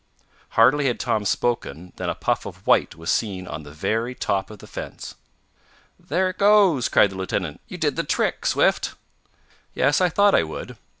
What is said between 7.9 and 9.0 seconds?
the trick, Swift!"